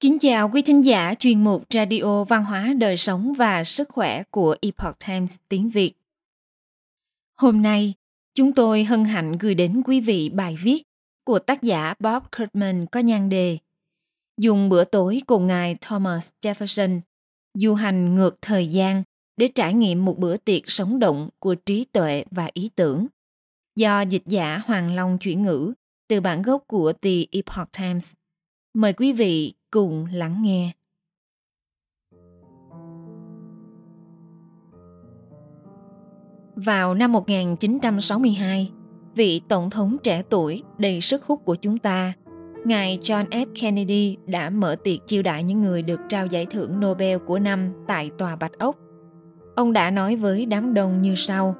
[0.00, 4.22] Kính chào quý thính giả chuyên mục Radio Văn hóa Đời Sống và Sức Khỏe
[4.30, 5.92] của Epoch Times tiếng Việt.
[7.36, 7.94] Hôm nay,
[8.34, 10.82] chúng tôi hân hạnh gửi đến quý vị bài viết
[11.24, 13.58] của tác giả Bob Kurtman có nhan đề
[14.40, 17.00] Dùng bữa tối cùng ngài Thomas Jefferson,
[17.54, 19.02] du hành ngược thời gian
[19.36, 23.06] để trải nghiệm một bữa tiệc sống động của trí tuệ và ý tưởng.
[23.76, 25.72] Do dịch giả Hoàng Long chuyển ngữ
[26.08, 28.12] từ bản gốc của The Epoch Times.
[28.74, 30.72] Mời quý vị cùng lắng nghe.
[36.56, 38.70] Vào năm 1962,
[39.14, 42.12] vị tổng thống trẻ tuổi đầy sức hút của chúng ta,
[42.64, 43.46] ngài John F.
[43.60, 47.72] Kennedy đã mở tiệc chiêu đãi những người được trao giải thưởng Nobel của năm
[47.86, 48.76] tại Tòa Bạch Ốc.
[49.56, 51.54] Ông đã nói với đám đông như sau: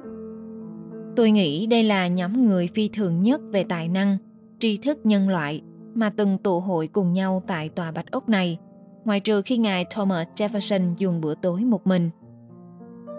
[1.15, 4.17] Tôi nghĩ đây là nhóm người phi thường nhất về tài năng,
[4.59, 5.61] tri thức nhân loại
[5.93, 8.57] mà từng tụ hội cùng nhau tại tòa bạch ốc này,
[9.05, 12.09] ngoại trừ khi ngài Thomas Jefferson dùng bữa tối một mình.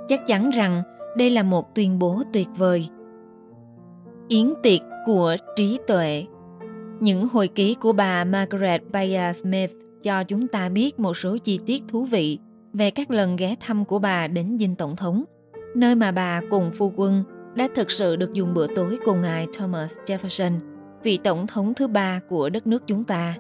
[0.09, 0.83] Chắc chắn rằng
[1.17, 2.89] đây là một tuyên bố tuyệt vời.
[4.28, 6.25] Yến tiệc của trí tuệ
[7.00, 9.70] Những hồi ký của bà Margaret Bayer Smith
[10.03, 12.39] cho chúng ta biết một số chi tiết thú vị
[12.73, 15.25] về các lần ghé thăm của bà đến dinh tổng thống,
[15.75, 19.47] nơi mà bà cùng phu quân đã thực sự được dùng bữa tối cùng ngài
[19.59, 20.53] Thomas Jefferson–
[21.03, 23.36] vị tổng thống thứ ba của đất nước chúng ta.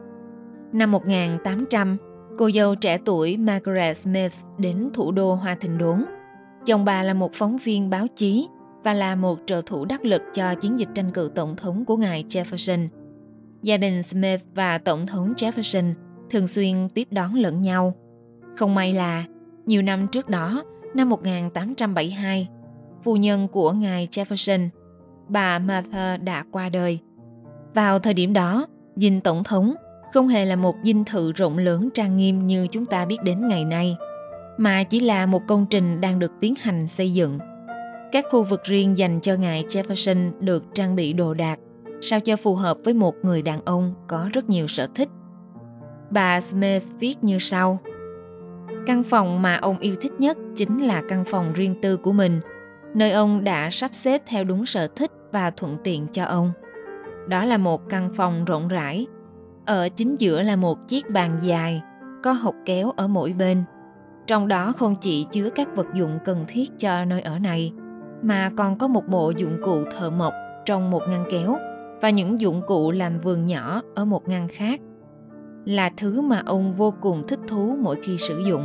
[0.72, 1.96] Năm 1800,
[2.38, 6.04] cô dâu trẻ tuổi Margaret Smith đến thủ đô Hoa Thịnh Đốn.
[6.66, 8.48] Chồng bà là một phóng viên báo chí
[8.84, 11.96] và là một trợ thủ đắc lực cho chiến dịch tranh cử tổng thống của
[11.96, 12.88] ngài Jefferson.
[13.62, 15.92] Gia đình Smith và tổng thống Jefferson
[16.30, 17.94] thường xuyên tiếp đón lẫn nhau.
[18.56, 19.24] Không may là,
[19.66, 22.48] nhiều năm trước đó, năm 1872,
[23.02, 24.68] phu nhân của ngài Jefferson,
[25.28, 26.98] bà Martha đã qua đời–
[27.74, 29.74] vào thời điểm đó, dinh tổng thống
[30.12, 33.48] không hề là một dinh thự rộng lớn trang nghiêm như chúng ta biết đến
[33.48, 33.96] ngày nay,
[34.56, 37.38] mà chỉ là một công trình đang được tiến hành xây dựng.
[38.12, 41.58] Các khu vực riêng dành cho ngài Jefferson được trang bị đồ đạc,
[42.00, 45.08] sao cho phù hợp với một người đàn ông có rất nhiều sở thích.
[46.10, 47.78] Bà Smith viết như sau.
[48.86, 52.40] Căn phòng mà ông yêu thích nhất chính là căn phòng riêng tư của mình,
[52.94, 56.52] nơi ông đã sắp xếp theo đúng sở thích và thuận tiện cho ông.
[57.28, 59.06] Đó là một căn phòng rộng rãi.
[59.66, 61.82] Ở chính giữa là một chiếc bàn dài,
[62.22, 63.64] có hộc kéo ở mỗi bên.
[64.26, 67.72] Trong đó không chỉ chứa các vật dụng cần thiết cho nơi ở này,
[68.22, 70.32] mà còn có một bộ dụng cụ thợ mộc
[70.66, 71.56] trong một ngăn kéo
[72.00, 74.80] và những dụng cụ làm vườn nhỏ ở một ngăn khác.
[75.64, 78.62] Là thứ mà ông vô cùng thích thú mỗi khi sử dụng.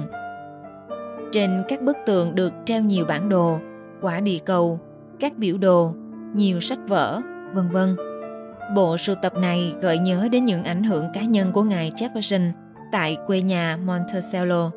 [1.32, 3.60] Trên các bức tường được treo nhiều bản đồ,
[4.02, 4.80] quả địa cầu,
[5.20, 5.94] các biểu đồ,
[6.34, 7.22] nhiều sách vở,
[7.54, 7.96] vân vân.
[8.76, 12.52] Bộ sưu tập này gợi nhớ đến những ảnh hưởng cá nhân của ngài Jefferson
[12.92, 14.72] tại quê nhà Monticello,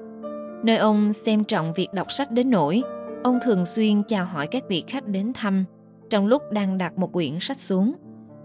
[0.63, 2.83] nơi ông xem trọng việc đọc sách đến nỗi
[3.25, 5.65] ông thường xuyên chào hỏi các vị khách đến thăm
[6.11, 7.95] trong lúc đang đặt một quyển sách xuống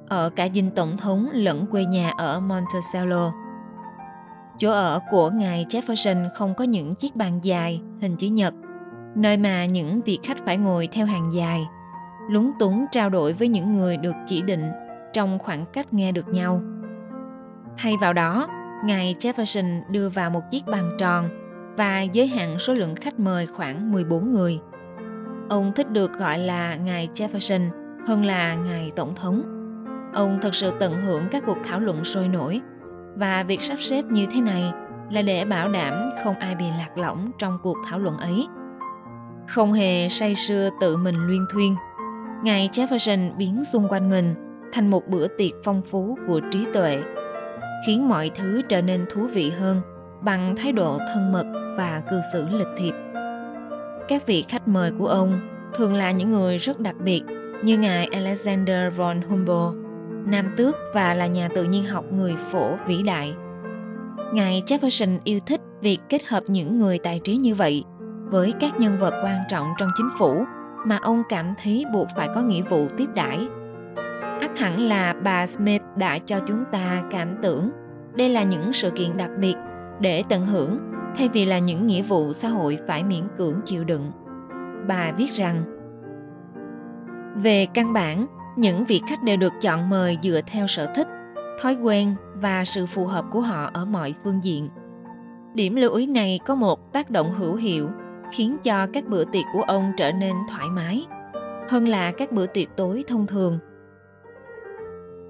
[0.07, 3.33] ở cả dinh tổng thống lẫn quê nhà ở Monticello.
[4.57, 8.53] Chỗ ở của ngài Jefferson không có những chiếc bàn dài hình chữ nhật,
[9.15, 11.61] nơi mà những vị khách phải ngồi theo hàng dài,
[12.29, 14.71] lúng túng trao đổi với những người được chỉ định
[15.15, 16.61] trong khoảng cách nghe được nhau.
[17.77, 18.47] Thay vào đó,
[18.85, 21.29] ngài Jefferson đưa vào một chiếc bàn tròn
[21.77, 24.59] và giới hạn số lượng khách mời khoảng 14 người.
[25.49, 27.69] Ông thích được gọi là ngài Jefferson
[28.07, 29.43] hơn là ngài tổng thống.
[30.13, 32.61] Ông thật sự tận hưởng các cuộc thảo luận sôi nổi
[33.15, 34.71] và việc sắp xếp như thế này
[35.09, 38.47] là để bảo đảm không ai bị lạc lõng trong cuộc thảo luận ấy.
[39.47, 41.75] Không hề say sưa tự mình luyên thuyên,
[42.43, 44.35] ngài Jefferson biến xung quanh mình
[44.75, 47.03] thành một bữa tiệc phong phú của trí tuệ
[47.87, 49.81] khiến mọi thứ trở nên thú vị hơn
[50.21, 52.93] bằng thái độ thân mật và cư xử lịch thiệp
[54.07, 55.39] các vị khách mời của ông
[55.77, 57.23] thường là những người rất đặc biệt
[57.63, 59.75] như ngài Alexander von Humboldt,
[60.25, 63.35] nam tước và là nhà tự nhiên học người phổ vĩ đại.
[64.33, 67.83] Ngài Jefferson yêu thích việc kết hợp những người tài trí như vậy
[68.29, 70.43] với các nhân vật quan trọng trong chính phủ
[70.85, 73.47] mà ông cảm thấy buộc phải có nghĩa vụ tiếp đãi
[74.57, 77.69] hẳn là bà Smith đã cho chúng ta cảm tưởng
[78.15, 79.55] đây là những sự kiện đặc biệt
[79.99, 80.77] để tận hưởng
[81.17, 84.11] thay vì là những nghĩa vụ xã hội phải miễn cưỡng chịu đựng.
[84.87, 85.63] Bà viết rằng
[87.35, 88.25] Về căn bản,
[88.55, 91.07] những vị khách đều được chọn mời dựa theo sở thích,
[91.61, 94.69] thói quen và sự phù hợp của họ ở mọi phương diện.
[95.53, 97.89] Điểm lưu ý này có một tác động hữu hiệu
[98.31, 101.05] khiến cho các bữa tiệc của ông trở nên thoải mái
[101.69, 103.59] hơn là các bữa tiệc tối thông thường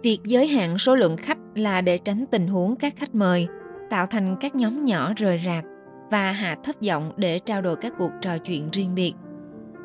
[0.06, 3.48] Việc giới hạn số lượng khách là để tránh tình huống các khách mời
[3.90, 5.64] tạo thành các nhóm nhỏ rời rạc
[6.12, 9.14] và hạ thấp giọng để trao đổi các cuộc trò chuyện riêng biệt.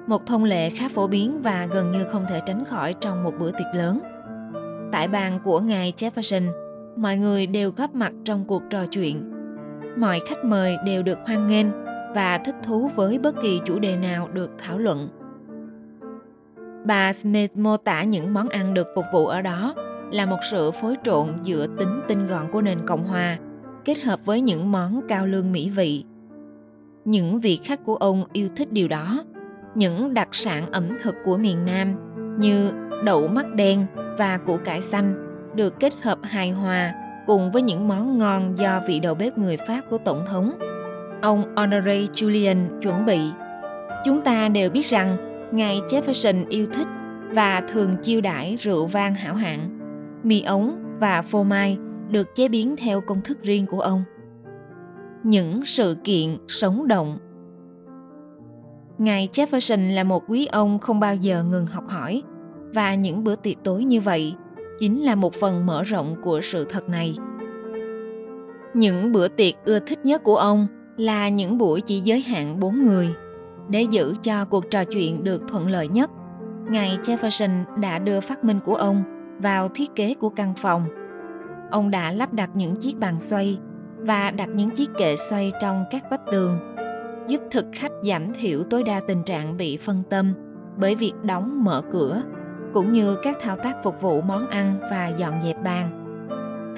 [0.07, 3.33] Một thông lệ khá phổ biến và gần như không thể tránh khỏi trong một
[3.39, 4.01] bữa tiệc lớn.
[4.93, 6.53] Tại bàn của ngài Jefferson,
[6.97, 9.33] mọi người đều góp mặt trong cuộc trò chuyện.
[9.97, 11.67] Mọi khách mời đều được hoan nghênh
[12.15, 15.09] và thích thú với bất kỳ chủ đề nào được thảo luận.
[16.85, 19.75] Bà Smith mô tả những món ăn được phục vụ ở đó
[20.11, 23.39] là một sự phối trộn giữa tính tinh gọn của nền Cộng hòa
[23.85, 26.05] kết hợp với những món cao lương mỹ vị.
[27.05, 29.25] Những vị khách của ông yêu thích điều đó.
[29.75, 31.95] Những đặc sản ẩm thực của miền Nam
[32.39, 32.73] như
[33.05, 33.87] đậu mắt đen
[34.19, 35.15] và củ cải xanh
[35.55, 36.95] được kết hợp hài hòa
[37.27, 40.53] cùng với những món ngon do vị đầu bếp người Pháp của Tổng thống.
[41.23, 43.21] Ông Honoré Julien chuẩn bị.
[44.05, 45.17] Chúng ta đều biết rằng
[45.53, 46.87] ngài Jefferson yêu thích
[47.31, 49.70] và thường chiêu đãi rượu vang hảo hạng,
[50.23, 51.79] mì ống và phô mai
[52.11, 54.03] được chế biến theo công thức riêng của ông.
[55.23, 57.19] Những sự kiện sống động
[58.99, 62.23] Ngài Jefferson là một quý ông không bao giờ ngừng học hỏi
[62.75, 64.35] và những bữa tiệc tối như vậy
[64.79, 67.17] chính là một phần mở rộng của sự thật này.
[68.75, 70.67] Những bữa tiệc ưa thích nhất của ông
[70.97, 73.09] là những buổi chỉ giới hạn bốn người.
[73.69, 76.11] Để giữ cho cuộc trò chuyện được thuận lợi nhất,
[76.71, 79.03] ngài Jefferson đã đưa phát minh của ông
[79.43, 80.85] vào thiết kế của căn phòng.
[81.71, 83.59] Ông đã lắp đặt những chiếc bàn xoay
[83.99, 86.59] và đặt những chiếc kệ xoay trong các vách tường,
[87.29, 90.33] giúp thực khách giảm thiểu tối đa tình trạng bị phân tâm
[90.77, 92.23] bởi việc đóng mở cửa
[92.73, 96.07] cũng như các thao tác phục vụ món ăn và dọn dẹp bàn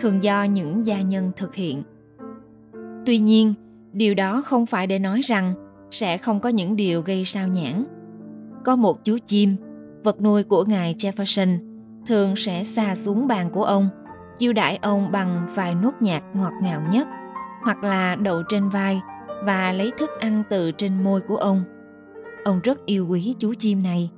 [0.01, 1.83] thường do những gia nhân thực hiện
[3.07, 3.55] tuy nhiên
[3.93, 5.55] điều đó không phải để nói rằng
[5.91, 7.85] sẽ không có những điều gây sao nhãn
[8.65, 9.57] có một chú chim
[10.03, 11.72] vật nuôi của ngài jefferson
[12.07, 13.89] thường sẽ xa xuống bàn của ông
[14.39, 17.09] chiêu đãi ông bằng vài nốt nhạc ngọt ngào nhất
[17.65, 19.01] hoặc là đậu trên vai
[19.45, 21.65] và lấy thức ăn từ trên môi của ông
[22.45, 24.11] ông rất yêu quý chú chim này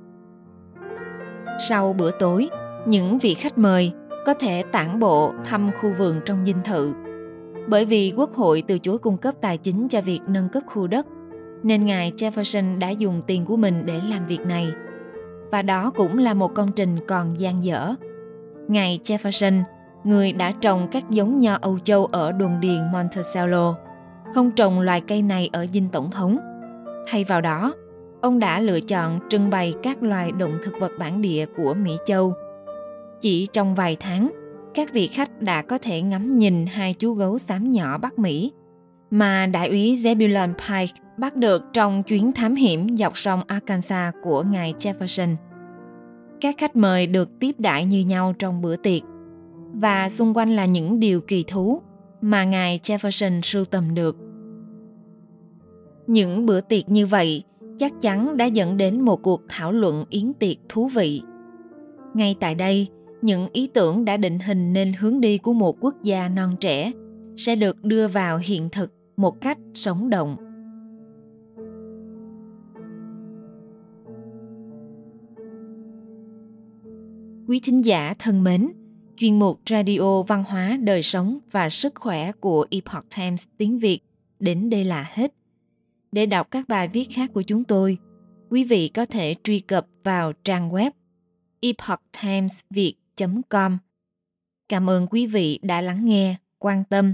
[1.59, 2.49] sau bữa tối,
[2.85, 3.91] những vị khách mời
[4.25, 6.93] có thể tản bộ thăm khu vườn trong dinh thự.
[7.67, 10.87] Bởi vì quốc hội từ chối cung cấp tài chính cho việc nâng cấp khu
[10.87, 11.05] đất,
[11.63, 14.71] nên ngài Jefferson đã dùng tiền của mình để làm việc này.
[15.51, 17.95] Và đó cũng là một công trình còn dang dở.
[18.67, 19.61] Ngài Jefferson,
[20.03, 23.75] người đã trồng các giống nho Âu Châu ở đồn điền Monticello,
[24.33, 26.37] không trồng loài cây này ở dinh tổng thống.
[27.07, 27.73] Thay vào đó,
[28.21, 31.97] ông đã lựa chọn trưng bày các loài động thực vật bản địa của Mỹ
[32.05, 32.33] Châu.
[33.21, 34.31] Chỉ trong vài tháng,
[34.73, 38.53] các vị khách đã có thể ngắm nhìn hai chú gấu xám nhỏ Bắc Mỹ
[39.15, 44.43] mà đại úy Zebulon Pike bắt được trong chuyến thám hiểm dọc sông Arkansas của
[44.43, 45.35] ngài Jefferson.
[46.41, 49.01] Các khách mời được tiếp đãi như nhau trong bữa tiệc
[49.73, 51.81] và xung quanh là những điều kỳ thú
[52.21, 54.17] mà ngài Jefferson sưu tầm được.
[56.07, 57.43] Những bữa tiệc như vậy
[57.77, 61.21] chắc chắn đã dẫn đến một cuộc thảo luận yến tiệc thú vị.
[62.13, 62.87] Ngay tại đây,
[63.21, 66.91] những ý tưởng đã định hình nên hướng đi của một quốc gia non trẻ
[67.37, 70.37] sẽ được đưa vào hiện thực một cách sống động.
[77.47, 78.67] Quý thính giả thân mến,
[79.17, 83.99] chuyên mục Radio Văn hóa, Đời sống và Sức khỏe của Epoch Times tiếng Việt
[84.39, 85.33] đến đây là hết.
[86.11, 87.97] Để đọc các bài viết khác của chúng tôi,
[88.49, 90.91] quý vị có thể truy cập vào trang web
[91.59, 93.77] epochtimesviet.com.
[94.69, 97.13] Cảm ơn quý vị đã lắng nghe, quan tâm